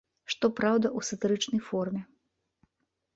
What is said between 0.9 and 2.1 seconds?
у сатырычнай форме.